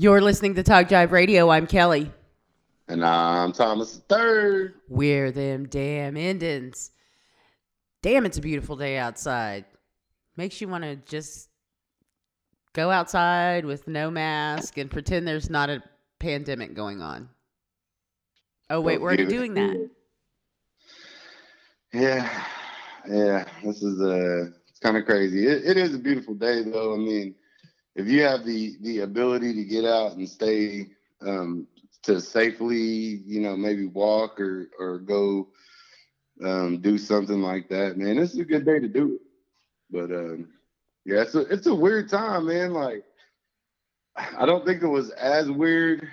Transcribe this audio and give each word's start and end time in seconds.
You're 0.00 0.22
listening 0.22 0.54
to 0.54 0.62
Talk 0.62 0.88
Jive 0.88 1.10
Radio. 1.10 1.50
I'm 1.50 1.66
Kelly. 1.66 2.10
And 2.88 3.04
I'm 3.04 3.52
Thomas 3.52 4.00
Third. 4.08 4.76
We're 4.88 5.30
them 5.30 5.68
damn 5.68 6.16
Indians. 6.16 6.90
Damn, 8.00 8.24
it's 8.24 8.38
a 8.38 8.40
beautiful 8.40 8.76
day 8.76 8.96
outside. 8.96 9.66
Makes 10.38 10.58
you 10.62 10.68
want 10.68 10.84
to 10.84 10.96
just 10.96 11.50
go 12.72 12.90
outside 12.90 13.66
with 13.66 13.88
no 13.88 14.10
mask 14.10 14.78
and 14.78 14.90
pretend 14.90 15.28
there's 15.28 15.50
not 15.50 15.68
a 15.68 15.82
pandemic 16.18 16.72
going 16.72 17.02
on. 17.02 17.28
Oh 18.70 18.80
wait, 18.80 19.02
we're 19.02 19.18
doing 19.18 19.52
that. 19.52 19.90
Yeah, 21.92 22.44
yeah. 23.06 23.44
This 23.62 23.82
is 23.82 24.00
uh, 24.00 24.48
it's 24.66 24.78
kind 24.80 24.96
of 24.96 25.04
crazy. 25.04 25.46
It, 25.46 25.62
it 25.62 25.76
is 25.76 25.94
a 25.94 25.98
beautiful 25.98 26.32
day, 26.32 26.62
though. 26.62 26.94
I 26.94 26.96
mean, 26.96 27.34
if 27.94 28.06
you 28.06 28.22
have 28.22 28.44
the 28.44 28.76
the 28.80 29.00
ability 29.00 29.54
to 29.54 29.64
get 29.64 29.84
out 29.84 30.12
and 30.12 30.28
stay 30.28 30.88
um, 31.22 31.66
to 32.02 32.20
safely, 32.20 32.76
you 32.76 33.40
know, 33.40 33.56
maybe 33.56 33.86
walk 33.86 34.40
or 34.40 34.70
or 34.78 34.98
go 34.98 35.48
um, 36.44 36.80
do 36.80 36.98
something 36.98 37.42
like 37.42 37.68
that, 37.68 37.96
man, 37.98 38.16
this 38.16 38.32
is 38.32 38.40
a 38.40 38.44
good 38.44 38.64
day 38.64 38.78
to 38.78 38.88
do 38.88 39.14
it. 39.16 39.20
But 39.90 40.14
um, 40.14 40.48
yeah, 41.04 41.22
it's 41.22 41.34
a 41.34 41.40
it's 41.40 41.66
a 41.66 41.74
weird 41.74 42.08
time, 42.08 42.46
man. 42.46 42.72
Like 42.72 43.04
I 44.16 44.46
don't 44.46 44.64
think 44.64 44.82
it 44.82 44.88
was 44.88 45.10
as 45.10 45.50
weird 45.50 46.06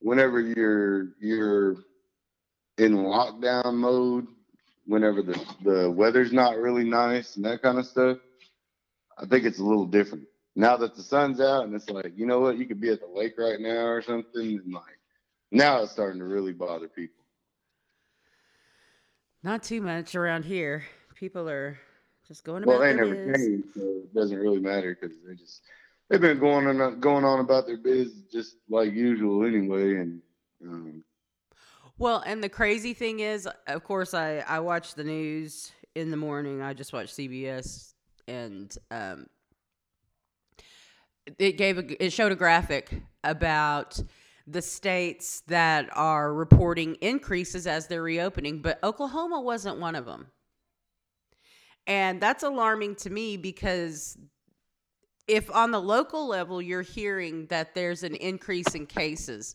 whenever 0.00 0.40
you're 0.40 1.08
you're 1.20 1.76
in 2.78 2.96
lockdown 2.96 3.74
mode, 3.74 4.26
whenever 4.86 5.22
the 5.22 5.40
the 5.64 5.90
weather's 5.90 6.32
not 6.32 6.58
really 6.58 6.84
nice 6.84 7.36
and 7.36 7.44
that 7.46 7.62
kind 7.62 7.78
of 7.78 7.86
stuff. 7.86 8.18
I 9.18 9.26
think 9.26 9.44
it's 9.44 9.58
a 9.58 9.64
little 9.64 9.86
different 9.86 10.24
now 10.56 10.76
that 10.76 10.94
the 10.94 11.02
sun's 11.02 11.40
out 11.40 11.64
and 11.64 11.74
it's 11.74 11.88
like, 11.88 12.12
you 12.16 12.26
know 12.26 12.40
what, 12.40 12.58
you 12.58 12.66
could 12.66 12.80
be 12.80 12.90
at 12.90 13.00
the 13.00 13.06
lake 13.06 13.34
right 13.38 13.60
now 13.60 13.86
or 13.86 14.02
something, 14.02 14.60
and 14.64 14.72
like 14.72 14.98
now 15.50 15.82
it's 15.82 15.92
starting 15.92 16.20
to 16.20 16.26
really 16.26 16.52
bother 16.52 16.88
people. 16.88 17.24
Not 19.42 19.62
too 19.62 19.80
much 19.80 20.14
around 20.14 20.44
here. 20.44 20.84
People 21.14 21.48
are 21.48 21.78
just 22.26 22.44
going 22.44 22.62
about. 22.62 22.72
Well, 22.72 22.80
they 22.80 22.94
never 22.94 23.14
biz. 23.14 23.36
came, 23.36 23.64
so 23.74 23.80
it 23.80 24.14
doesn't 24.14 24.38
really 24.38 24.60
matter 24.60 24.96
because 25.00 25.16
they 25.26 25.34
just 25.34 25.62
they've 26.08 26.20
been 26.20 26.38
going 26.38 26.66
on 26.66 27.00
going 27.00 27.24
on 27.24 27.40
about 27.40 27.66
their 27.66 27.78
biz 27.78 28.22
just 28.32 28.56
like 28.68 28.92
usual 28.92 29.44
anyway, 29.44 29.96
and. 29.96 30.22
Um, 30.62 31.04
well, 31.96 32.22
and 32.24 32.42
the 32.42 32.48
crazy 32.48 32.94
thing 32.94 33.20
is, 33.20 33.48
of 33.66 33.84
course, 33.84 34.14
I 34.14 34.38
I 34.46 34.60
watch 34.60 34.94
the 34.94 35.04
news 35.04 35.72
in 35.94 36.10
the 36.10 36.16
morning. 36.16 36.62
I 36.62 36.72
just 36.72 36.92
watch 36.92 37.08
CBS, 37.08 37.92
and 38.28 38.74
um, 38.90 39.26
it 41.38 41.56
gave 41.56 41.78
a, 41.78 42.04
it 42.04 42.12
showed 42.12 42.32
a 42.32 42.36
graphic 42.36 43.02
about 43.24 44.00
the 44.46 44.62
states 44.62 45.42
that 45.46 45.88
are 45.92 46.34
reporting 46.34 46.96
increases 46.96 47.66
as 47.66 47.86
they're 47.86 48.02
reopening, 48.02 48.60
but 48.62 48.78
Oklahoma 48.82 49.40
wasn't 49.40 49.78
one 49.78 49.94
of 49.94 50.06
them. 50.06 50.26
And 51.86 52.20
that's 52.20 52.42
alarming 52.42 52.96
to 52.96 53.10
me 53.10 53.36
because 53.36 54.18
if 55.28 55.50
on 55.54 55.70
the 55.70 55.80
local 55.80 56.26
level 56.26 56.60
you're 56.60 56.82
hearing 56.82 57.46
that 57.46 57.74
there's 57.74 58.02
an 58.02 58.14
increase 58.16 58.74
in 58.74 58.86
cases, 58.86 59.54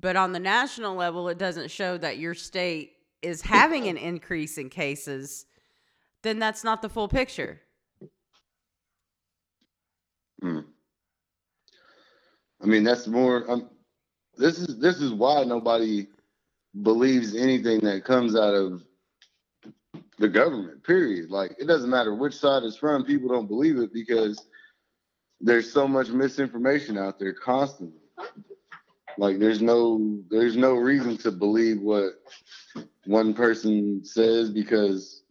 but 0.00 0.16
on 0.16 0.32
the 0.32 0.38
national 0.38 0.94
level 0.94 1.28
it 1.28 1.38
doesn't 1.38 1.70
show 1.70 1.98
that 1.98 2.18
your 2.18 2.34
state 2.34 2.92
is 3.22 3.40
having 3.42 3.88
an 3.88 3.96
increase 3.96 4.58
in 4.58 4.68
cases, 4.68 5.46
then 6.22 6.38
that's 6.38 6.62
not 6.62 6.82
the 6.82 6.88
full 6.88 7.08
picture. 7.08 7.60
Hmm. 10.40 10.60
I 12.64 12.66
mean, 12.66 12.82
that's 12.82 13.06
more. 13.06 13.48
Um, 13.50 13.68
this 14.38 14.58
is 14.58 14.78
this 14.78 14.96
is 15.00 15.12
why 15.12 15.44
nobody 15.44 16.08
believes 16.82 17.36
anything 17.36 17.80
that 17.80 18.04
comes 18.04 18.34
out 18.34 18.54
of 18.54 18.82
the 20.18 20.28
government. 20.28 20.82
Period. 20.82 21.30
Like 21.30 21.54
it 21.58 21.66
doesn't 21.66 21.90
matter 21.90 22.14
which 22.14 22.34
side 22.34 22.62
it's 22.62 22.76
from. 22.76 23.04
People 23.04 23.28
don't 23.28 23.46
believe 23.48 23.76
it 23.76 23.92
because 23.92 24.46
there's 25.42 25.70
so 25.70 25.86
much 25.86 26.08
misinformation 26.08 26.96
out 26.96 27.18
there 27.18 27.34
constantly. 27.34 28.00
Like 29.18 29.38
there's 29.38 29.60
no 29.60 30.22
there's 30.30 30.56
no 30.56 30.72
reason 30.72 31.18
to 31.18 31.30
believe 31.30 31.82
what 31.82 32.14
one 33.04 33.34
person 33.34 34.02
says 34.04 34.50
because 34.50 35.22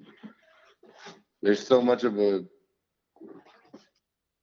there's 1.42 1.66
so 1.66 1.82
much 1.82 2.04
of 2.04 2.20
a 2.20 2.46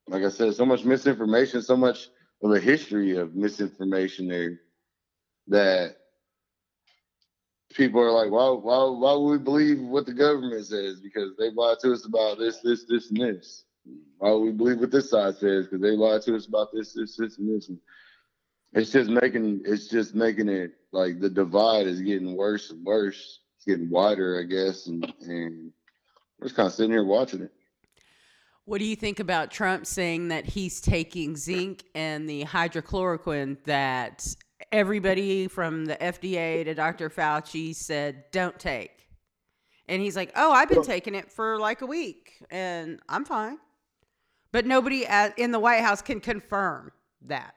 like 0.08 0.24
I 0.24 0.28
said, 0.28 0.52
so 0.54 0.66
much 0.66 0.84
misinformation, 0.84 1.62
so 1.62 1.76
much 1.76 2.08
of 2.42 2.52
a 2.52 2.60
history 2.60 3.16
of 3.16 3.34
misinformation 3.34 4.28
there 4.28 4.60
that 5.48 5.96
people 7.74 8.00
are 8.00 8.12
like, 8.12 8.30
why, 8.30 8.50
why, 8.50 8.84
why 8.84 9.14
would 9.14 9.30
we 9.30 9.38
believe 9.38 9.80
what 9.80 10.06
the 10.06 10.14
government 10.14 10.64
says? 10.66 11.00
Because 11.00 11.36
they 11.38 11.50
lied 11.50 11.78
to 11.80 11.92
us 11.92 12.04
about 12.04 12.38
this, 12.38 12.58
this, 12.60 12.84
this, 12.84 13.10
and 13.10 13.20
this. 13.20 13.64
Why 14.18 14.30
would 14.32 14.40
we 14.40 14.52
believe 14.52 14.78
what 14.78 14.90
this 14.90 15.10
side 15.10 15.36
says? 15.36 15.66
Because 15.66 15.80
they 15.80 15.96
lied 15.96 16.22
to 16.22 16.36
us 16.36 16.46
about 16.46 16.68
this, 16.72 16.94
this, 16.94 17.16
this, 17.16 17.38
and 17.38 17.56
this. 17.56 17.70
It's 18.72 18.92
just 18.92 19.10
making, 19.10 19.62
it's 19.64 19.88
just 19.88 20.14
making 20.14 20.48
it 20.48 20.72
like 20.92 21.20
the 21.20 21.30
divide 21.30 21.86
is 21.86 22.00
getting 22.00 22.36
worse 22.36 22.70
and 22.70 22.84
worse. 22.84 23.40
It's 23.56 23.64
getting 23.66 23.90
wider, 23.90 24.38
I 24.40 24.44
guess, 24.44 24.86
and 24.86 25.12
and 25.20 25.72
we're 26.38 26.46
just 26.46 26.56
kind 26.56 26.68
of 26.68 26.72
sitting 26.72 26.92
here 26.92 27.04
watching 27.04 27.42
it. 27.42 27.52
What 28.64 28.78
do 28.78 28.84
you 28.84 28.96
think 28.96 29.20
about 29.20 29.50
Trump 29.50 29.86
saying 29.86 30.28
that 30.28 30.46
he's 30.46 30.80
taking 30.80 31.36
zinc 31.36 31.84
and 31.94 32.28
the 32.28 32.44
hydrochloroquine 32.44 33.56
that 33.64 34.26
everybody 34.70 35.48
from 35.48 35.86
the 35.86 35.96
FDA 35.96 36.64
to 36.64 36.74
Dr. 36.74 37.10
Fauci 37.10 37.74
said 37.74 38.24
don't 38.30 38.58
take? 38.58 39.08
And 39.88 40.00
he's 40.00 40.14
like, 40.14 40.30
"Oh, 40.36 40.52
I've 40.52 40.68
been 40.68 40.84
taking 40.84 41.16
it 41.16 41.32
for 41.32 41.58
like 41.58 41.82
a 41.82 41.86
week 41.86 42.34
and 42.50 43.00
I'm 43.08 43.24
fine." 43.24 43.58
But 44.52 44.66
nobody 44.66 45.06
at, 45.06 45.38
in 45.38 45.50
the 45.50 45.58
White 45.58 45.80
House 45.80 46.02
can 46.02 46.20
confirm 46.20 46.92
that. 47.22 47.54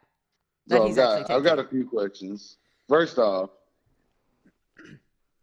that 0.67 0.77
so 0.77 0.87
I've 0.87 0.95
got, 0.95 1.31
I've 1.31 1.43
got 1.43 1.59
a 1.59 1.63
few 1.67 1.87
questions. 1.87 2.57
First 2.87 3.17
off, 3.17 3.49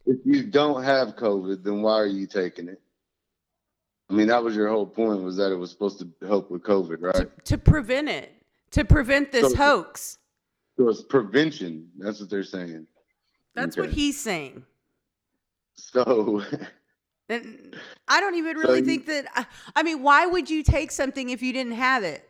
if 0.07 0.19
you 0.25 0.45
don't 0.45 0.83
have 0.83 1.17
COVID, 1.17 1.63
then 1.63 1.83
why 1.83 1.95
are 1.95 2.07
you 2.07 2.27
taking 2.27 2.69
it? 2.69 2.81
I 4.11 4.13
mean, 4.13 4.27
that 4.27 4.43
was 4.43 4.57
your 4.57 4.69
whole 4.69 4.87
point 4.87 5.23
was 5.23 5.37
that 5.37 5.53
it 5.53 5.55
was 5.55 5.71
supposed 5.71 6.01
to 6.01 6.27
help 6.27 6.51
with 6.51 6.63
COVID, 6.63 6.97
right? 7.01 7.15
To, 7.15 7.31
to 7.45 7.59
prevent 7.59 8.09
it, 8.09 8.33
to 8.73 8.85
prevent 8.85 9.31
this 9.31 9.53
so, 9.53 9.57
hoax. 9.57 10.19
So 10.77 10.89
it's 10.89 11.03
prevention. 11.03 11.89
That's 11.97 12.19
what 12.19 12.29
they're 12.29 12.43
saying. 12.43 12.89
That's 13.55 13.79
okay. 13.79 13.87
what 13.87 13.95
he's 13.95 14.19
saying. 14.19 14.65
So. 15.77 16.43
and 17.29 17.77
I 18.09 18.21
don't 18.21 18.35
even 18.35 18.57
really 18.57 18.81
so 18.81 18.85
think 18.85 19.07
that. 19.07 19.49
I 19.77 19.83
mean, 19.85 20.03
why 20.03 20.27
would 20.27 20.51
you 20.51 20.65
take 20.65 20.91
something 20.91 21.31
if 21.31 21.41
you 21.41 21.53
didn't 21.53 21.75
have 21.75 22.03
it? 22.03 22.27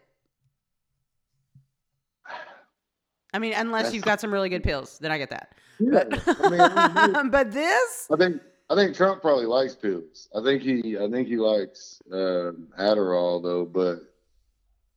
I 3.33 3.39
mean, 3.39 3.55
unless 3.55 3.95
you've 3.95 4.05
got 4.05 4.21
some 4.21 4.33
really 4.33 4.49
good 4.49 4.65
pills, 4.65 4.99
then 4.99 5.13
I 5.13 5.19
get 5.19 5.31
that. 5.31 5.55
Yeah, 5.79 6.05
but, 6.11 6.23
I 6.27 7.07
mean, 7.07 7.31
but 7.31 7.53
this, 7.53 8.09
I 8.13 8.17
think 8.17 8.43
I 8.71 8.77
think 8.77 8.95
Trump 8.95 9.21
probably 9.21 9.47
likes 9.47 9.75
pills. 9.75 10.29
I 10.35 10.43
think 10.45 10.63
he 10.63 10.97
I 10.97 11.11
think 11.11 11.27
he 11.27 11.37
likes 11.37 12.01
uh, 12.11 12.53
Adderall 12.79 13.43
though, 13.43 13.65
but 13.65 13.99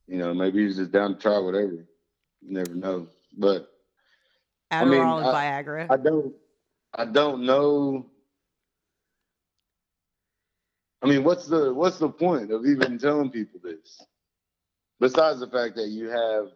you 0.06 0.18
know 0.18 0.32
maybe 0.32 0.64
he's 0.64 0.76
just 0.76 0.92
down 0.92 1.14
to 1.14 1.20
try 1.20 1.38
whatever. 1.38 1.84
You 2.40 2.52
never 2.52 2.72
know. 2.72 3.08
But 3.36 3.68
Adderall 4.72 4.80
I 4.80 4.84
mean, 4.84 5.00
and 5.00 5.26
I, 5.26 5.62
Viagra. 5.62 5.86
I 5.90 5.96
don't 5.96 6.34
I 6.94 7.04
don't 7.04 7.44
know. 7.44 8.06
I 11.02 11.06
mean, 11.06 11.24
what's 11.24 11.46
the 11.46 11.74
what's 11.74 11.98
the 11.98 12.08
point 12.08 12.52
of 12.52 12.64
even 12.66 12.96
telling 12.96 13.30
people 13.30 13.58
this? 13.62 14.00
Besides 15.00 15.40
the 15.40 15.48
fact 15.48 15.74
that 15.74 15.88
you 15.88 16.08
have 16.08 16.52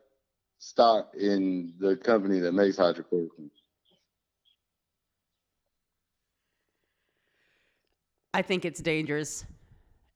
stock 0.58 1.12
in 1.18 1.74
the 1.80 1.96
company 1.96 2.38
that 2.38 2.52
makes 2.52 2.76
hydrochloroquine. 2.76 3.50
I 8.34 8.42
think 8.42 8.64
it's 8.64 8.80
dangerous. 8.80 9.44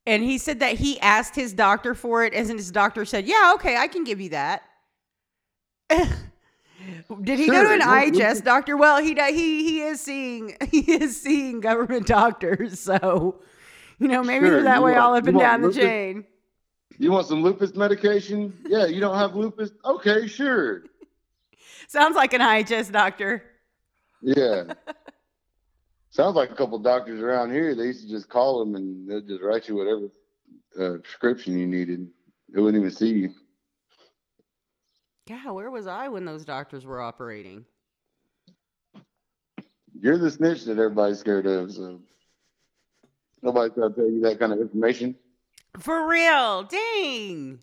And 0.06 0.22
he 0.22 0.38
said 0.38 0.60
that 0.60 0.74
he 0.74 0.98
asked 1.00 1.34
his 1.36 1.52
doctor 1.52 1.94
for 1.94 2.24
it, 2.24 2.34
and 2.34 2.48
his 2.48 2.70
doctor 2.70 3.04
said, 3.04 3.26
Yeah, 3.26 3.52
okay, 3.54 3.76
I 3.76 3.86
can 3.86 4.04
give 4.04 4.20
you 4.20 4.30
that. 4.30 4.62
Did 7.22 7.38
he 7.38 7.46
sure. 7.46 7.54
go 7.54 7.64
to 7.64 7.74
an 7.74 7.80
IHS 7.80 8.42
doctor? 8.42 8.76
Well, 8.76 9.00
he 9.00 9.14
he 9.14 9.64
he 9.64 9.82
is 9.82 10.00
seeing 10.00 10.56
he 10.70 10.80
is 10.92 11.20
seeing 11.20 11.60
government 11.60 12.06
doctors, 12.08 12.80
so 12.80 13.40
you 13.98 14.08
know 14.08 14.22
maybe 14.22 14.46
sure. 14.46 14.56
they're 14.56 14.64
that 14.64 14.82
way 14.82 14.92
want, 14.92 15.04
all 15.04 15.14
up 15.14 15.26
and 15.26 15.38
down 15.38 15.62
lupus? 15.62 15.76
the 15.76 15.82
chain. 15.82 16.24
You 16.98 17.12
want 17.12 17.26
some 17.26 17.42
lupus 17.42 17.74
medication? 17.74 18.56
Yeah, 18.66 18.86
you 18.86 19.00
don't 19.00 19.16
have 19.16 19.34
lupus? 19.34 19.70
Okay, 19.84 20.26
sure. 20.26 20.82
Sounds 21.88 22.16
like 22.16 22.32
an 22.32 22.40
IHS 22.40 22.90
doctor. 22.90 23.42
Yeah. 24.20 24.74
Sounds 26.12 26.36
like 26.36 26.50
a 26.50 26.54
couple 26.54 26.78
doctors 26.78 27.20
around 27.22 27.52
here. 27.52 27.74
They 27.74 27.84
used 27.84 28.02
to 28.02 28.08
just 28.08 28.28
call 28.28 28.58
them 28.60 28.74
and 28.74 29.08
they'll 29.08 29.22
just 29.22 29.42
write 29.42 29.66
you 29.66 29.76
whatever 29.76 30.08
uh, 30.78 30.98
prescription 30.98 31.58
you 31.58 31.66
needed. 31.66 32.06
They 32.50 32.60
wouldn't 32.60 32.82
even 32.82 32.94
see 32.94 33.08
you. 33.08 33.30
Yeah, 35.26 35.50
where 35.52 35.70
was 35.70 35.86
I 35.86 36.08
when 36.08 36.26
those 36.26 36.44
doctors 36.44 36.84
were 36.84 37.00
operating? 37.00 37.64
You're 39.98 40.18
the 40.18 40.30
snitch 40.30 40.66
that 40.66 40.72
everybody's 40.72 41.20
scared 41.20 41.46
of, 41.46 41.72
so 41.72 42.02
nobody's 43.40 43.72
gonna 43.74 43.94
tell 43.94 44.04
you 44.04 44.20
that 44.20 44.38
kind 44.38 44.52
of 44.52 44.60
information. 44.60 45.16
For 45.78 46.06
real. 46.06 46.64
Dang. 46.64 47.58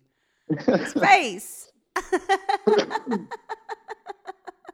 Space. 0.86 1.70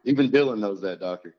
Even 0.04 0.30
Dylan 0.30 0.60
knows 0.60 0.80
that, 0.80 1.00
doctor. 1.00 1.34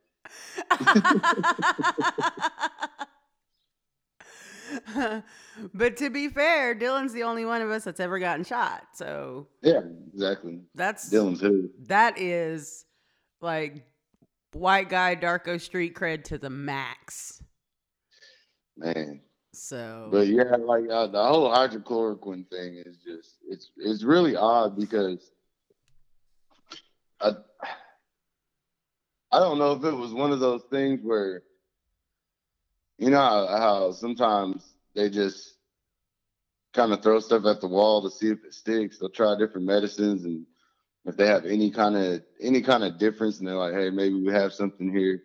But 5.74 5.98
to 5.98 6.10
be 6.10 6.30
fair, 6.30 6.76
Dylan's 6.76 7.14
the 7.14 7.24
only 7.24 7.46
one 7.46 7.62
of 7.62 7.70
us 7.70 7.84
that's 7.84 8.00
ever 8.00 8.20
gotten 8.20 8.44
shot. 8.44 8.84
So 8.94 9.48
Yeah, 9.62 9.82
exactly. 10.14 10.62
that's 10.76 11.10
Dylan's 11.12 11.42
who? 11.42 11.70
that 11.88 12.20
is 12.20 12.86
like 13.42 13.86
white 14.54 14.90
guy 14.90 15.16
Darko 15.16 15.60
street 15.60 15.96
cred 15.96 16.24
to 16.26 16.38
the 16.38 16.50
max. 16.50 17.42
Man. 18.78 19.22
So 19.54 20.10
But 20.12 20.28
yeah, 20.28 20.56
like 20.60 20.84
uh, 20.90 21.08
the 21.08 21.24
whole 21.24 21.50
hydrochloroquine 21.50 22.48
thing 22.50 22.82
is 22.86 22.98
just 22.98 23.38
it's 23.50 23.72
it's 23.78 24.04
really 24.04 24.36
odd 24.36 24.78
because 24.78 25.32
I 27.20 27.32
I 29.32 29.40
don't 29.40 29.60
know 29.60 29.74
if 29.74 29.84
it 29.84 29.96
was 29.96 30.14
one 30.14 30.32
of 30.32 30.40
those 30.40 30.64
things 30.70 31.02
where 31.04 31.44
you 32.98 33.10
know 33.10 33.18
how, 33.18 33.48
how 33.48 33.92
sometimes 33.92 34.64
they 34.96 35.10
just 35.10 35.54
kind 36.74 36.94
of 36.94 37.02
throw 37.02 37.20
stuff 37.20 37.46
at 37.46 37.62
the 37.62 37.68
wall 37.68 38.02
to 38.04 38.16
see 38.16 38.30
if 38.30 38.44
it 38.46 38.54
sticks. 38.54 38.98
They'll 38.98 39.10
try 39.10 39.38
different 39.38 39.68
medicines 39.68 40.26
and 40.26 40.46
if 41.06 41.16
they 41.16 41.28
have 41.28 41.46
any 41.46 41.72
kind 41.72 41.96
of 41.96 42.22
any 42.42 42.62
kind 42.62 42.84
of 42.84 43.00
difference 43.00 43.40
and 43.40 43.48
they're 43.48 43.56
like, 43.56 43.74
hey, 43.74 43.90
maybe 43.90 44.22
we 44.22 44.32
have 44.32 44.54
something 44.54 44.94
here. 44.94 45.24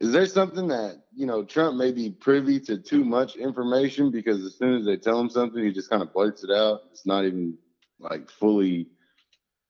Is 0.00 0.12
there 0.12 0.26
something 0.26 0.68
that 0.68 1.02
you 1.14 1.26
know 1.26 1.44
Trump 1.44 1.76
may 1.76 1.92
be 1.92 2.10
privy 2.10 2.58
to 2.60 2.78
too 2.78 3.04
much 3.04 3.36
information 3.36 4.10
because 4.10 4.44
as 4.44 4.56
soon 4.56 4.74
as 4.78 4.86
they 4.86 4.96
tell 4.96 5.20
him 5.20 5.28
something, 5.28 5.62
he 5.62 5.72
just 5.72 5.90
kind 5.90 6.02
of 6.02 6.12
blurts 6.12 6.42
it 6.42 6.50
out. 6.50 6.80
It's 6.90 7.06
not 7.06 7.24
even 7.24 7.58
like 7.98 8.30
fully 8.30 8.88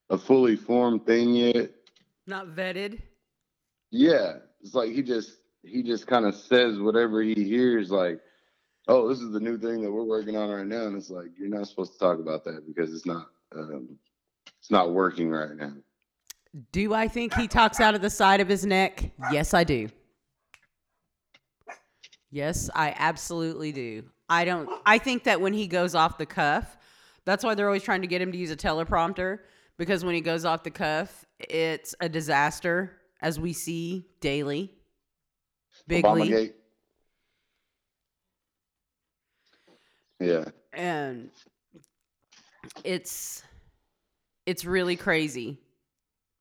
a 0.08 0.18
fully 0.18 0.56
formed 0.56 1.06
thing 1.06 1.34
yet. 1.34 1.70
not 2.26 2.48
vetted. 2.48 3.00
Yeah, 3.90 4.34
it's 4.62 4.74
like 4.74 4.90
he 4.90 5.02
just 5.02 5.38
he 5.62 5.82
just 5.82 6.06
kind 6.06 6.24
of 6.24 6.34
says 6.34 6.78
whatever 6.78 7.22
he 7.22 7.34
hears. 7.34 7.90
Like, 7.90 8.20
oh, 8.88 9.08
this 9.08 9.20
is 9.20 9.32
the 9.32 9.40
new 9.40 9.58
thing 9.58 9.82
that 9.82 9.90
we're 9.90 10.04
working 10.04 10.36
on 10.36 10.50
right 10.50 10.66
now, 10.66 10.86
and 10.86 10.96
it's 10.96 11.10
like 11.10 11.28
you're 11.38 11.48
not 11.48 11.66
supposed 11.66 11.94
to 11.94 11.98
talk 11.98 12.18
about 12.18 12.44
that 12.44 12.66
because 12.66 12.94
it's 12.94 13.06
not 13.06 13.28
um, 13.54 13.98
it's 14.58 14.70
not 14.70 14.92
working 14.92 15.30
right 15.30 15.56
now. 15.56 15.72
Do 16.72 16.94
I 16.94 17.08
think 17.08 17.34
he 17.34 17.46
talks 17.46 17.80
out 17.80 17.94
of 17.94 18.02
the 18.02 18.10
side 18.10 18.40
of 18.40 18.48
his 18.48 18.66
neck? 18.66 19.10
Yes, 19.32 19.54
I 19.54 19.64
do. 19.64 19.88
Yes, 22.30 22.70
I 22.74 22.94
absolutely 22.96 23.72
do. 23.72 24.04
I 24.28 24.44
don't 24.44 24.70
I 24.86 24.98
think 24.98 25.24
that 25.24 25.40
when 25.40 25.52
he 25.52 25.66
goes 25.66 25.96
off 25.96 26.16
the 26.16 26.26
cuff, 26.26 26.76
that's 27.24 27.42
why 27.42 27.54
they're 27.54 27.66
always 27.66 27.82
trying 27.82 28.02
to 28.02 28.06
get 28.06 28.22
him 28.22 28.30
to 28.30 28.38
use 28.38 28.52
a 28.52 28.56
teleprompter 28.56 29.40
because 29.76 30.04
when 30.04 30.14
he 30.14 30.20
goes 30.20 30.44
off 30.44 30.62
the 30.62 30.70
cuff, 30.70 31.24
it's 31.40 31.94
a 32.00 32.08
disaster 32.08 32.99
as 33.22 33.38
we 33.38 33.52
see 33.52 34.06
daily. 34.20 34.72
Bigly. 35.88 36.02
Obamagate. 36.02 36.52
Yeah. 40.20 40.44
and 40.74 41.30
it's 42.84 43.42
it's 44.44 44.64
really 44.66 44.94
crazy 44.94 45.58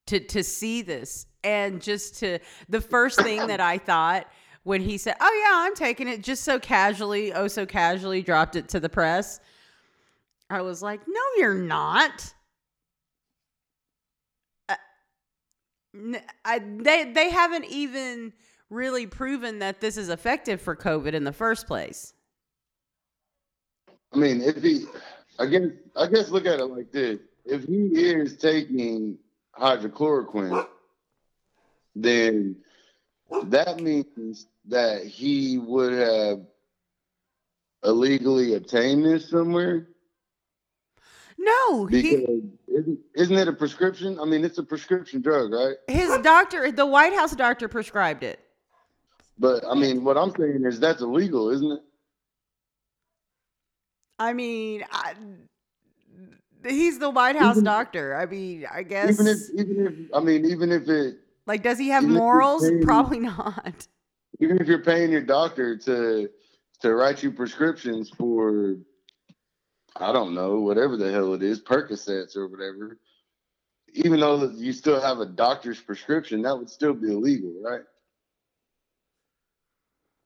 to 0.06 0.20
to 0.20 0.44
see 0.44 0.82
this 0.82 1.26
and 1.44 1.80
just 1.80 2.18
to 2.18 2.38
the 2.68 2.80
first 2.82 3.20
thing 3.22 3.46
that 3.46 3.60
I 3.60 3.78
thought 3.78 4.26
when 4.64 4.82
he 4.82 4.98
said, 4.98 5.16
"Oh 5.18 5.42
yeah, 5.46 5.66
I'm 5.66 5.74
taking 5.74 6.08
it," 6.08 6.22
just 6.22 6.44
so 6.44 6.58
casually, 6.58 7.32
oh 7.32 7.48
so 7.48 7.64
casually 7.64 8.20
dropped 8.22 8.54
it 8.56 8.68
to 8.70 8.80
the 8.80 8.90
press. 8.90 9.40
I 10.50 10.60
was 10.60 10.82
like, 10.82 11.00
"No, 11.08 11.22
you're 11.38 11.54
not." 11.54 12.34
Uh, 14.68 14.72
n- 14.72 14.78
I, 16.44 16.60
they 16.60 17.12
they 17.12 17.30
haven't 17.30 17.64
even 17.66 18.32
really 18.68 19.06
proven 19.06 19.58
that 19.58 19.80
this 19.80 19.96
is 19.96 20.08
effective 20.08 20.60
for 20.60 20.76
COVID 20.76 21.14
in 21.14 21.24
the 21.24 21.32
first 21.32 21.66
place. 21.66 22.14
I 24.12 24.18
mean, 24.18 24.40
if 24.40 24.62
he, 24.62 24.86
I 25.38 25.46
guess, 25.46 25.62
I 25.96 26.06
guess, 26.06 26.30
look 26.30 26.46
at 26.46 26.60
it 26.60 26.64
like 26.64 26.92
this: 26.92 27.18
if 27.44 27.64
he 27.64 27.88
is 27.88 28.36
taking 28.36 29.18
hydrochloroquine, 29.58 30.66
then 31.96 32.56
that 33.44 33.80
means 33.80 34.46
that 34.66 35.04
he 35.04 35.58
would 35.58 35.92
have 35.92 36.40
illegally 37.84 38.54
obtained 38.54 39.04
this 39.04 39.28
somewhere. 39.28 39.88
No, 41.38 41.86
he, 41.86 42.02
Because 42.02 42.42
isn't, 42.70 42.98
isn't 43.14 43.36
it 43.36 43.48
a 43.48 43.52
prescription? 43.52 44.18
I 44.20 44.24
mean, 44.24 44.44
it's 44.44 44.58
a 44.58 44.62
prescription 44.62 45.20
drug, 45.20 45.52
right? 45.52 45.76
his 45.88 46.16
doctor, 46.18 46.70
the 46.72 46.86
White 46.86 47.12
House 47.14 47.34
doctor, 47.34 47.68
prescribed 47.68 48.22
it. 48.22 48.40
But 49.38 49.64
I 49.68 49.74
mean, 49.74 50.04
what 50.04 50.16
I'm 50.18 50.32
saying 50.38 50.64
is 50.66 50.78
that's 50.78 51.00
illegal, 51.00 51.50
isn't 51.50 51.72
it? 51.72 51.80
I 54.18 54.34
mean, 54.34 54.84
I, 54.92 55.14
he's 56.66 56.98
the 56.98 57.08
White 57.10 57.36
House 57.36 57.56
Even- 57.56 57.64
doctor. 57.64 58.14
I 58.16 58.26
mean, 58.26 58.66
I 58.70 58.82
guess. 58.82 59.10
Even 59.18 59.26
if, 59.26 59.38
even 59.54 59.86
if, 59.86 60.14
I 60.14 60.20
mean, 60.20 60.44
even 60.44 60.70
if 60.72 60.88
it, 60.88 61.16
like, 61.46 61.62
does 61.62 61.78
he 61.78 61.88
have 61.88 62.02
even 62.02 62.16
if 62.16 62.18
you're 62.18 62.22
morals? 62.22 62.62
saying- 62.66 62.82
Probably 62.82 63.18
not. 63.20 63.86
even 64.40 64.60
if 64.60 64.66
you're 64.66 64.82
paying 64.84 65.10
your 65.10 65.22
doctor 65.22 65.76
to 65.78 66.28
to 66.82 66.94
write 66.94 67.22
you 67.22 67.30
prescriptions 67.32 68.10
for 68.10 68.76
I 69.96 70.12
don't 70.12 70.34
know, 70.34 70.60
whatever 70.60 70.96
the 70.96 71.10
hell 71.10 71.34
it 71.34 71.42
is, 71.42 71.60
Percocets 71.60 72.36
or 72.36 72.46
whatever, 72.46 72.98
even 73.92 74.20
though 74.20 74.50
you 74.50 74.72
still 74.72 75.00
have 75.00 75.18
a 75.18 75.26
doctor's 75.26 75.80
prescription, 75.80 76.42
that 76.42 76.56
would 76.56 76.70
still 76.70 76.94
be 76.94 77.10
illegal, 77.12 77.52
right? 77.62 77.82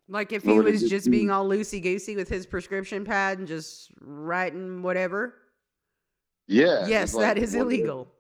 Like, 0.08 0.32
if 0.32 0.42
he 0.42 0.60
was 0.60 0.88
just 0.88 1.10
being 1.10 1.30
all 1.30 1.48
loosey 1.48 1.82
goosey 1.82 2.14
with 2.14 2.28
his 2.28 2.44
prescription 2.44 3.04
pad 3.04 3.38
and 3.38 3.48
just 3.48 3.90
writing 4.00 4.82
whatever. 4.82 5.34
Yeah. 6.46 6.86
yes, 6.86 7.14
like, 7.14 7.36
that 7.36 7.42
is 7.42 7.54
what- 7.54 7.62
illegal. 7.62 8.08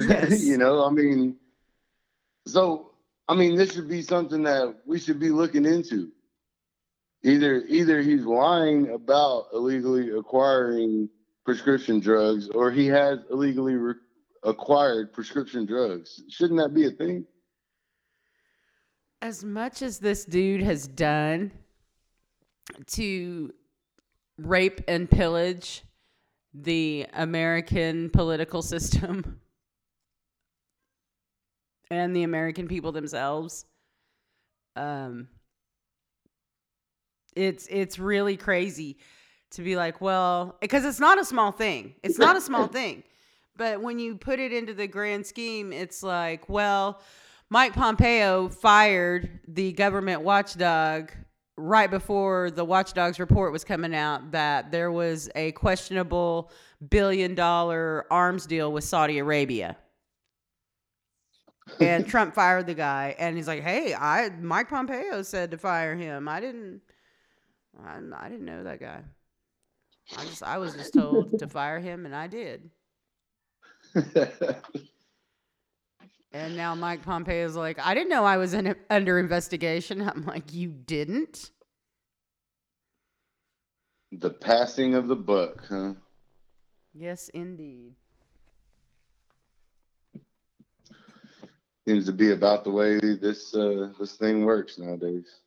Yes. 0.00 0.44
you 0.44 0.58
know, 0.58 0.86
I 0.86 0.90
mean, 0.90 1.36
so 2.46 2.92
I 3.28 3.34
mean, 3.34 3.56
this 3.56 3.74
should 3.74 3.88
be 3.88 4.00
something 4.00 4.44
that 4.44 4.76
we 4.86 5.00
should 5.00 5.18
be 5.18 5.30
looking 5.30 5.64
into. 5.64 6.12
Either 7.24 7.64
either 7.68 8.00
he's 8.00 8.24
lying 8.24 8.90
about 8.90 9.46
illegally 9.52 10.10
acquiring 10.10 11.08
prescription 11.44 11.98
drugs, 11.98 12.48
or 12.50 12.70
he 12.70 12.86
has 12.86 13.18
illegally 13.30 13.74
re- 13.74 13.94
acquired 14.42 15.12
prescription 15.12 15.66
drugs. 15.66 16.22
Shouldn't 16.28 16.60
that 16.60 16.74
be 16.74 16.86
a 16.86 16.90
thing? 16.90 17.24
As 19.20 19.42
much 19.42 19.82
as 19.82 19.98
this 19.98 20.24
dude 20.24 20.62
has 20.62 20.86
done 20.86 21.50
to 22.88 23.52
rape 24.36 24.82
and 24.86 25.10
pillage 25.10 25.82
the 26.54 27.06
American 27.14 28.10
political 28.10 28.62
system 28.62 29.40
and 31.90 32.14
the 32.14 32.22
American 32.22 32.68
people 32.68 32.92
themselves, 32.92 33.64
um, 34.76 35.28
it's 37.38 37.66
it's 37.70 37.98
really 37.98 38.36
crazy 38.36 38.98
to 39.52 39.62
be 39.62 39.76
like, 39.76 40.00
well, 40.00 40.56
because 40.60 40.84
it's 40.84 41.00
not 41.00 41.18
a 41.18 41.24
small 41.24 41.52
thing. 41.52 41.94
It's 42.02 42.18
not 42.18 42.36
a 42.36 42.40
small 42.40 42.66
thing. 42.78 43.02
But 43.56 43.80
when 43.80 43.98
you 43.98 44.16
put 44.16 44.38
it 44.38 44.52
into 44.52 44.74
the 44.74 44.86
grand 44.86 45.26
scheme, 45.26 45.72
it's 45.72 46.02
like, 46.02 46.48
well, 46.48 47.00
Mike 47.50 47.72
Pompeo 47.74 48.48
fired 48.48 49.40
the 49.48 49.72
government 49.72 50.22
watchdog 50.22 51.10
right 51.56 51.90
before 51.90 52.50
the 52.52 52.64
watchdog's 52.64 53.18
report 53.18 53.52
was 53.52 53.64
coming 53.64 53.94
out 53.94 54.30
that 54.30 54.70
there 54.70 54.92
was 54.92 55.28
a 55.34 55.50
questionable 55.52 56.52
billion 56.88 57.34
dollar 57.34 58.06
arms 58.12 58.46
deal 58.46 58.70
with 58.72 58.84
Saudi 58.84 59.18
Arabia. 59.18 59.76
and 61.80 62.06
Trump 62.12 62.34
fired 62.34 62.66
the 62.66 62.74
guy 62.74 63.16
and 63.18 63.36
he's 63.36 63.48
like, 63.48 63.62
"Hey, 63.62 63.94
I 63.94 64.30
Mike 64.40 64.68
Pompeo 64.68 65.22
said 65.22 65.50
to 65.50 65.58
fire 65.58 65.96
him. 65.96 66.28
I 66.28 66.40
didn't 66.40 66.80
I, 67.84 67.98
I 68.16 68.28
didn't 68.28 68.44
know 68.44 68.64
that 68.64 68.80
guy. 68.80 69.02
I 70.16 70.24
just 70.24 70.42
I 70.42 70.58
was 70.58 70.74
just 70.74 70.94
told 70.94 71.38
to 71.38 71.48
fire 71.48 71.80
him 71.80 72.06
and 72.06 72.14
I 72.14 72.26
did." 72.26 72.70
And 76.30 76.58
now 76.58 76.74
Mike 76.74 77.02
Pompeo 77.02 77.46
is 77.46 77.56
like, 77.56 77.78
I 77.82 77.94
didn't 77.94 78.10
know 78.10 78.22
I 78.22 78.36
was 78.36 78.52
in, 78.52 78.76
under 78.90 79.18
investigation. 79.18 80.02
I'm 80.06 80.26
like, 80.26 80.52
you 80.52 80.68
didn't? 80.68 81.50
the 84.12 84.30
passing 84.30 84.94
of 84.94 85.08
the 85.08 85.16
buck, 85.16 85.64
huh? 85.68 85.94
Yes, 86.94 87.28
indeed. 87.30 87.94
seems 91.86 92.04
to 92.04 92.12
be 92.12 92.32
about 92.32 92.64
the 92.64 92.70
way 92.70 92.98
this 92.98 93.54
uh, 93.54 93.90
this 93.98 94.16
thing 94.16 94.44
works 94.44 94.78
nowadays. 94.78 95.40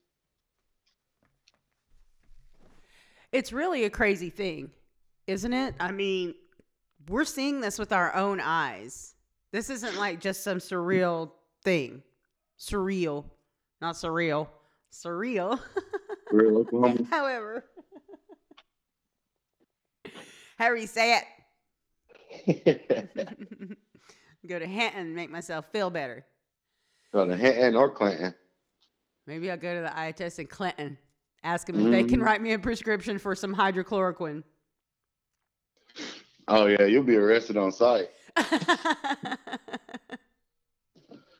It's 3.31 3.53
really 3.53 3.85
a 3.85 3.89
crazy 3.89 4.29
thing, 4.29 4.71
isn't 5.27 5.53
it? 5.53 5.75
I 5.79 5.91
mean, 5.91 6.35
we're 7.07 7.25
seeing 7.25 7.61
this 7.61 7.79
with 7.79 7.91
our 7.91 8.13
own 8.15 8.39
eyes. 8.41 9.15
This 9.51 9.69
isn't 9.69 9.97
like 9.97 10.19
just 10.19 10.43
some 10.43 10.57
surreal 10.57 11.31
thing. 11.63 12.03
Surreal, 12.59 13.25
not 13.79 13.95
surreal. 13.95 14.47
Surreal. 14.91 15.59
Real 16.31 16.57
Oklahoma. 16.59 17.05
However, 17.11 17.65
you 20.59 20.88
say 20.88 21.21
it? 22.45 22.97
Go 24.47 24.59
to 24.59 24.65
Hinton, 24.65 25.15
make 25.15 25.29
myself 25.29 25.65
feel 25.71 25.89
better. 25.89 26.25
Go 27.13 27.27
to 27.27 27.35
Hinton 27.35 27.75
or 27.75 27.91
Clinton. 27.91 28.33
Maybe 29.27 29.51
I'll 29.51 29.57
go 29.57 29.75
to 29.75 29.81
the 29.81 29.89
IHS 29.89 30.39
in 30.39 30.47
Clinton. 30.47 30.97
Ask 31.43 31.67
them 31.67 31.79
if 31.86 31.91
they 31.91 32.03
can 32.03 32.19
Mm. 32.19 32.25
write 32.25 32.41
me 32.41 32.53
a 32.53 32.60
prescription 32.60 33.17
for 33.17 33.33
some 33.36 33.55
hydrochloroquine. 33.55 34.43
Oh 36.48 36.67
yeah, 36.67 36.83
you'll 36.86 37.03
be 37.03 37.15
arrested 37.17 37.57
on 37.57 37.71
sight. 37.71 38.10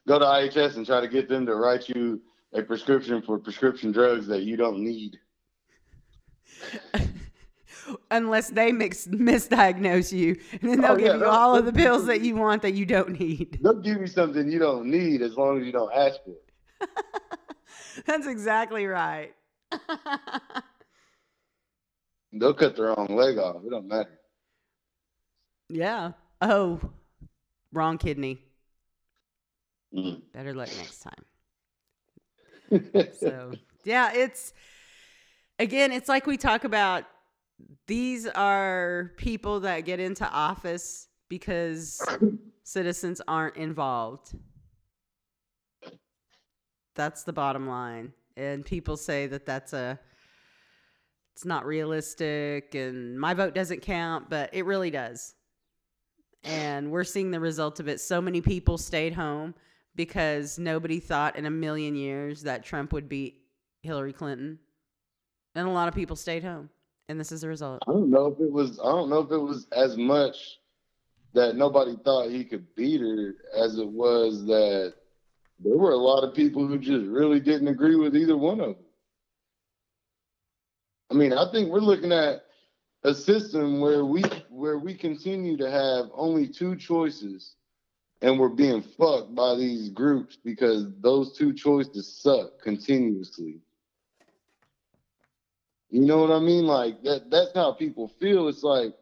Go 0.08 0.18
to 0.20 0.26
IHS 0.26 0.78
and 0.78 0.86
try 0.86 1.00
to 1.02 1.08
get 1.08 1.30
them 1.30 1.46
to 1.46 1.56
write 1.56 1.88
you 1.88 2.22
a 2.54 2.62
prescription 2.64 3.22
for 3.22 3.38
prescription 3.38 3.92
drugs 3.92 4.26
that 4.28 4.42
you 4.44 4.58
don't 4.58 4.80
need. 4.80 5.18
Unless 8.12 8.50
they 8.52 8.72
mix, 8.72 9.08
misdiagnose 9.08 10.12
you, 10.12 10.38
and 10.62 10.70
then 10.70 10.82
they'll 10.82 10.92
Oh, 10.92 10.96
give 10.98 11.06
yeah, 11.06 11.14
you 11.14 11.20
they'll- 11.20 11.30
all 11.30 11.56
of 11.56 11.66
the 11.66 11.74
pills 11.74 12.06
that 12.08 12.22
you 12.22 12.36
want 12.36 12.62
that 12.64 12.74
you 12.74 12.86
don't 12.86 13.20
need. 13.20 13.60
They'll 13.62 13.80
give 13.82 14.00
you 14.00 14.08
something 14.08 14.50
you 14.52 14.60
don't 14.60 14.86
need 14.88 15.22
as 15.22 15.36
long 15.38 15.60
as 15.60 15.66
you 15.66 15.72
don't 15.72 15.94
ask 15.94 16.20
for 16.24 16.32
it. 16.32 16.90
That's 18.06 18.28
exactly 18.28 18.86
right. 18.86 19.34
They'll 22.34 22.54
cut 22.54 22.76
their 22.76 22.98
own 22.98 23.08
leg 23.08 23.38
off. 23.38 23.58
It 23.66 23.70
don't 23.70 23.88
matter. 23.88 24.20
yeah. 25.70 26.12
Oh, 26.42 26.80
wrong 27.72 27.98
kidney. 27.98 28.42
Mm. 29.94 30.22
Better 30.34 30.54
luck 30.54 30.70
next 30.78 31.00
time. 31.00 31.14
So, 33.20 33.52
yeah, 33.84 34.14
it's 34.14 34.54
again, 35.60 35.92
it's 35.92 36.08
like 36.08 36.26
we 36.26 36.38
talk 36.38 36.64
about 36.64 37.04
these 37.86 38.28
are 38.28 39.12
people 39.18 39.60
that 39.62 39.82
get 39.82 40.00
into 40.00 40.26
office 40.26 41.10
because 41.28 42.02
citizens 42.64 43.22
aren't 43.28 43.58
involved. 43.58 44.34
That's 46.96 47.24
the 47.24 47.34
bottom 47.34 47.68
line. 47.68 48.14
And 48.38 48.66
people 48.66 48.98
say 48.98 49.28
that 49.28 49.46
that's 49.46 49.74
a 49.74 50.00
it's 51.34 51.46
not 51.46 51.66
realistic 51.66 52.76
and 52.76 53.20
my 53.20 53.34
vote 53.34 53.56
doesn't 53.56 53.82
count, 53.82 54.30
but 54.30 54.54
it 54.54 54.66
really 54.66 54.92
does. 54.92 55.34
And 56.44 56.92
we're 56.92 57.04
seeing 57.04 57.32
the 57.32 57.40
result 57.40 57.80
of 57.80 57.88
it. 57.88 58.02
So 58.02 58.22
many 58.22 58.42
people 58.42 58.78
stayed 58.78 59.14
home 59.14 59.56
because 59.96 60.58
nobody 60.58 61.00
thought 61.00 61.36
in 61.36 61.46
a 61.46 61.52
million 61.52 61.96
years 61.96 62.44
that 62.44 62.64
Trump 62.64 62.94
would 62.94 63.08
beat 63.08 63.42
Hillary 63.82 64.14
Clinton. 64.14 64.60
And 65.56 65.68
a 65.68 65.72
lot 65.72 65.88
of 65.88 65.96
people 65.96 66.16
stayed 66.16 66.44
home. 66.44 66.70
And 67.10 67.20
this 67.20 67.32
is 67.32 67.42
the 67.42 67.48
result. 67.48 67.82
I 67.88 67.92
don't 67.92 68.10
know 68.10 68.28
if 68.28 68.40
it 68.40 68.52
was. 68.52 68.80
I 68.80 68.86
don't 68.86 69.10
know 69.10 69.20
if 69.20 69.32
it 69.32 69.38
was 69.38 69.68
as 69.76 69.98
much 69.98 70.60
that 71.34 71.56
nobody 71.56 71.96
thought 72.04 72.30
he 72.30 72.44
could 72.46 72.74
beat 72.76 73.02
her 73.02 73.36
as 73.58 73.78
it 73.78 73.88
was 73.88 74.46
that 74.46 74.94
there 75.64 75.78
were 75.78 75.92
a 75.92 75.98
lot 75.98 76.24
of 76.24 76.34
people 76.34 76.66
who 76.68 76.78
just 76.78 77.06
really 77.06 77.40
didn't 77.40 77.68
agree 77.68 77.96
with 77.96 78.16
either 78.16 78.38
one 78.38 78.60
of 78.60 78.76
them. 78.76 78.86
I 81.12 81.14
mean, 81.14 81.34
I 81.34 81.52
think 81.52 81.70
we're 81.70 81.80
looking 81.80 82.12
at 82.12 82.44
a 83.04 83.14
system 83.14 83.82
where 83.82 84.06
we 84.06 84.24
where 84.50 84.78
we 84.78 84.94
continue 84.94 85.58
to 85.58 85.70
have 85.70 86.06
only 86.14 86.48
two 86.48 86.76
choices 86.76 87.56
and 88.22 88.40
we're 88.40 88.50
being 88.50 88.82
fucked 88.82 89.34
by 89.36 89.56
these 89.56 89.90
groups 89.90 90.38
because 90.44 90.86
those 91.02 91.36
two 91.38 91.54
choices 91.54 92.22
suck 92.22 92.60
continuously. 92.62 93.60
You 95.90 96.02
know 96.02 96.20
what 96.20 96.32
I 96.32 96.40
mean? 96.40 96.66
Like 96.66 97.04
that 97.04 97.30
that's 97.30 97.54
how 97.54 97.74
people 97.74 98.08
feel. 98.20 98.48
It's 98.48 98.64
like 98.64 98.94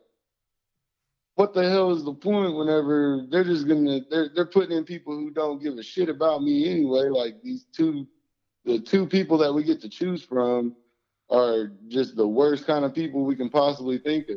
what 1.39 1.53
the 1.53 1.69
hell 1.69 1.91
is 1.91 2.03
the 2.03 2.13
point 2.13 2.53
whenever 2.53 3.25
they're 3.29 3.45
just 3.45 3.65
gonna 3.65 4.01
they're 4.09 4.29
they're 4.35 4.45
putting 4.45 4.75
in 4.75 4.83
people 4.83 5.15
who 5.15 5.31
don't 5.31 5.63
give 5.63 5.77
a 5.77 5.81
shit 5.81 6.09
about 6.09 6.43
me 6.43 6.69
anyway, 6.69 7.07
like 7.07 7.41
these 7.41 7.65
two 7.73 8.05
the 8.65 8.77
two 8.77 9.07
people 9.07 9.37
that 9.37 9.53
we 9.53 9.63
get 9.63 9.79
to 9.79 9.87
choose 9.87 10.21
from 10.21 10.75
are 11.29 11.71
just 11.87 12.17
the 12.17 12.27
worst 12.27 12.67
kind 12.67 12.83
of 12.83 12.93
people 12.93 13.23
we 13.23 13.37
can 13.37 13.49
possibly 13.49 13.97
think 13.97 14.27
of. 14.27 14.35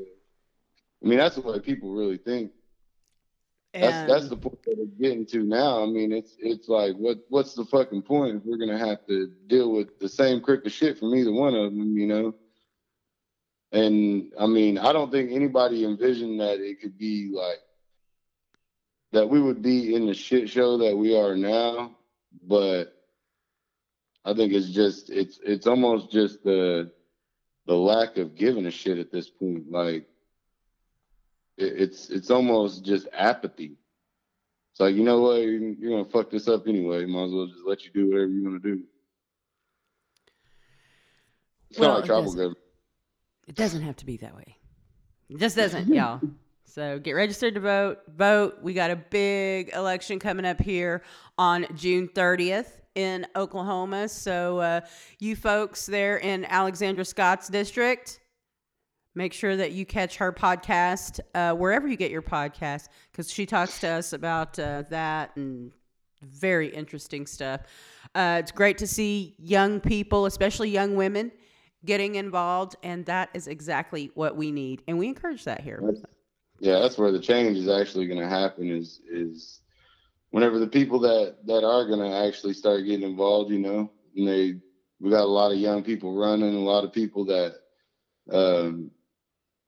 I 1.03 1.09
mean, 1.09 1.19
that's 1.19 1.35
the 1.35 1.41
way 1.41 1.59
people 1.59 1.93
really 1.93 2.19
think. 2.19 2.53
That's 3.75 3.97
And 3.97 4.09
that's 4.09 4.29
the 4.29 4.37
point 4.37 4.63
that 4.67 4.79
we're 4.79 5.09
getting 5.09 5.27
to 5.27 5.43
now. 5.43 5.83
I 5.83 5.87
mean, 5.87 6.13
it's 6.13 6.37
it's 6.39 6.69
like 6.69 6.95
what 6.95 7.19
what's 7.31 7.55
the 7.55 7.65
fucking 7.65 8.03
point 8.03 8.37
if 8.37 8.43
we're 8.45 8.59
gonna 8.59 8.79
have 8.79 9.05
to 9.09 9.29
deal 9.49 9.73
with 9.73 9.99
the 9.99 10.09
same 10.09 10.41
crook 10.41 10.65
of 10.67 10.71
shit 10.71 11.01
from 11.01 11.17
either 11.17 11.33
one 11.33 11.57
of 11.57 11.73
them, 11.73 11.99
you 11.99 12.07
know? 12.07 12.33
And 13.73 14.33
I 14.39 14.47
mean, 14.47 14.77
I 14.77 14.93
don't 14.93 15.11
think 15.11 15.33
anybody 15.33 15.85
envisioned 15.85 16.41
that 16.41 16.61
it 16.61 16.81
could 16.81 16.99
be 16.99 17.33
like 17.35 17.61
that 19.13 19.29
we 19.29 19.41
would 19.41 19.63
be 19.63 19.95
in 19.95 20.07
the 20.07 20.15
shit 20.15 20.51
show 20.51 20.79
that 20.79 20.97
we 20.97 21.19
are 21.19 21.37
now, 21.37 21.97
but 22.47 22.95
I 24.25 24.35
think 24.35 24.53
it's 24.53 24.69
just 24.69 25.09
it's 25.09 25.41
it's 25.43 25.67
almost 25.67 26.11
just 26.11 26.45
the 26.45 26.93
the 27.67 27.75
lack 27.75 28.19
of 28.19 28.35
giving 28.35 28.67
a 28.67 28.71
shit 28.71 28.99
at 28.99 29.11
this 29.11 29.31
point. 29.31 29.71
Like 29.71 30.07
it, 31.57 31.81
it's 31.81 32.11
it's 32.11 32.31
almost 32.31 32.85
just 32.85 33.09
apathy. 33.13 33.77
It's 34.73 34.81
like 34.81 34.95
you 34.95 35.03
know 35.03 35.21
what, 35.21 35.43
you're, 35.43 35.75
gonna 35.91 36.05
fuck 36.05 36.31
this 36.31 36.47
up 36.47 36.67
anyway. 36.69 37.07
Might 37.07 37.25
as 37.25 37.33
well 37.33 37.47
just 37.47 37.67
let 37.67 37.85
you 37.85 37.91
do 37.93 38.11
whatever 38.11 38.31
you 38.31 38.45
want 38.45 38.63
to 38.63 38.75
do. 38.77 38.83
It's 41.71 41.79
Well, 41.79 41.89
not 41.89 41.95
like 41.97 42.05
it 42.05 42.07
tribal 42.09 42.33
government. 42.33 42.59
It 43.47 43.55
doesn't 43.55 43.83
have 43.83 43.97
to 43.97 44.07
be 44.07 44.17
that 44.19 44.35
way. 44.35 44.57
It 45.29 45.39
just 45.39 45.57
doesn't, 45.57 45.89
y'all. 45.93 46.21
So 46.65 46.99
get 46.99 47.13
registered 47.13 47.55
to 47.55 47.61
vote. 47.61 47.99
Vote. 48.17 48.59
We 48.63 48.73
got 48.73 48.91
a 48.91 48.97
big 48.97 49.71
election 49.75 50.19
coming 50.19 50.47
up 50.47 50.61
here 50.61 51.03
on 51.37 51.67
June 51.75 52.09
30th 52.09 52.81
in 52.95 53.27
Oklahoma. 53.37 54.09
So 54.09 54.59
uh, 54.59 54.81
you 55.19 55.37
folks 55.37 55.87
there 55.87 56.17
in 56.19 56.45
Alexandra 56.47 57.05
Scott's 57.05 57.49
district, 57.49 58.21
make 59.15 59.33
sure 59.33 59.57
that 59.57 59.73
you 59.73 59.85
catch 59.85 60.17
her 60.17 60.33
podcast 60.33 61.21
uh, 61.35 61.53
wherever 61.53 61.87
you 61.87 61.97
get 61.97 62.11
your 62.11 62.23
podcast 62.23 62.89
because 63.11 63.31
she 63.31 63.45
talks 63.47 63.79
to 63.81 63.89
us 63.89 64.13
about 64.13 64.59
uh, 64.59 64.85
that 64.89 65.37
and 65.37 65.73
very 66.23 66.69
interesting 66.69 67.27
stuff. 67.27 67.63
Uh, 68.15 68.37
it's 68.41 68.53
great 68.53 68.79
to 68.79 68.87
see 68.87 69.35
young 69.39 69.81
people, 69.81 70.27
especially 70.27 70.71
young 70.71 70.95
women, 70.97 71.33
getting 71.85 72.15
involved, 72.15 72.77
and 72.83 73.05
that 73.07 73.31
is 73.35 73.47
exactly 73.47 74.11
what 74.15 74.37
we 74.37 74.51
need, 74.51 74.83
and 74.87 74.99
we 74.99 75.09
encourage 75.09 75.45
that 75.45 75.61
here. 75.61 75.81
That's- 75.83 76.05
yeah, 76.61 76.79
that's 76.79 76.97
where 76.97 77.11
the 77.11 77.19
change 77.19 77.59
is 77.59 77.69
actually 77.69 78.07
going 78.07 78.21
to 78.21 78.29
happen. 78.29 78.71
Is 78.71 79.01
is 79.11 79.63
whenever 80.31 80.61
the 80.61 80.67
people 80.67 81.01
that 81.01 81.37
that 81.47 81.65
are 81.65 81.87
going 81.87 81.99
to 81.99 82.17
actually 82.17 82.55
start 82.55 82.87
getting 82.87 83.09
involved, 83.09 83.51
you 83.51 83.59
know, 83.59 83.91
and 84.17 84.29
they 84.29 84.55
we 85.01 85.11
got 85.11 85.25
a 85.25 85.27
lot 85.27 85.51
of 85.51 85.59
young 85.59 85.83
people 85.83 86.17
running, 86.17 86.55
a 86.55 86.61
lot 86.61 86.85
of 86.85 86.93
people 86.93 87.25
that 87.25 87.57
um, 88.31 88.93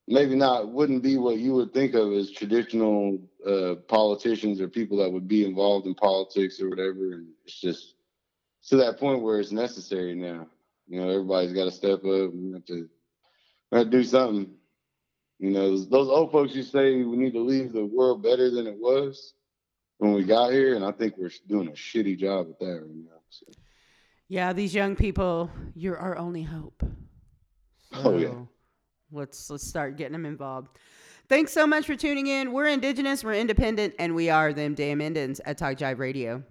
maybe 0.06 0.36
not 0.36 0.68
wouldn't 0.68 1.02
be 1.02 1.16
what 1.16 1.38
you 1.38 1.52
would 1.54 1.72
think 1.72 1.94
of 1.94 2.12
as 2.12 2.30
traditional 2.30 3.18
uh, 3.44 3.74
politicians 3.88 4.60
or 4.60 4.68
people 4.68 4.96
that 4.98 5.10
would 5.10 5.26
be 5.26 5.44
involved 5.44 5.86
in 5.88 5.94
politics 5.94 6.60
or 6.60 6.70
whatever. 6.70 7.14
And 7.14 7.26
it's 7.44 7.60
just 7.60 7.94
to 8.68 8.76
that 8.76 8.98
point 8.98 9.22
where 9.22 9.40
it's 9.40 9.50
necessary 9.52 10.14
now. 10.14 10.46
You 10.88 11.00
know, 11.00 11.08
everybody's 11.08 11.52
got 11.52 11.64
to 11.64 11.70
step 11.70 12.04
up. 12.04 12.32
We 12.32 12.52
have 12.52 12.64
to, 12.66 12.88
we 13.70 13.78
have 13.78 13.90
to 13.90 13.90
do 13.90 14.04
something. 14.04 14.50
You 15.38 15.50
know, 15.50 15.70
those, 15.70 15.88
those 15.88 16.08
old 16.08 16.32
folks 16.32 16.54
used 16.54 16.72
to 16.72 16.78
say 16.78 17.02
we 17.02 17.16
need 17.16 17.32
to 17.32 17.40
leave 17.40 17.72
the 17.72 17.84
world 17.84 18.22
better 18.22 18.50
than 18.50 18.66
it 18.66 18.76
was 18.78 19.34
when 19.98 20.12
we 20.12 20.24
got 20.24 20.52
here, 20.52 20.74
and 20.74 20.84
I 20.84 20.92
think 20.92 21.16
we're 21.16 21.30
doing 21.48 21.68
a 21.68 21.72
shitty 21.72 22.18
job 22.18 22.48
at 22.50 22.58
that 22.60 22.82
right 22.82 22.86
now. 22.86 23.20
So, 23.30 23.46
Yeah, 24.28 24.52
these 24.52 24.74
young 24.74 24.96
people, 24.96 25.50
you're 25.74 25.98
our 25.98 26.16
only 26.16 26.42
hope. 26.42 26.82
Oh, 27.92 28.16
yeah. 28.16 28.34
Let's 29.12 29.48
let's 29.50 29.66
start 29.66 29.96
getting 29.96 30.12
them 30.12 30.26
involved. 30.26 30.68
Thanks 31.28 31.52
so 31.52 31.66
much 31.66 31.86
for 31.86 31.96
tuning 31.96 32.26
in. 32.26 32.52
We're 32.52 32.66
indigenous, 32.66 33.24
we're 33.24 33.34
independent, 33.34 33.94
and 33.98 34.14
we 34.14 34.28
are 34.30 34.52
them 34.52 34.74
damn 34.74 35.00
Indians 35.00 35.40
at 35.44 35.56
Talk 35.56 35.76
Jive 35.76 35.98
Radio. 35.98 36.42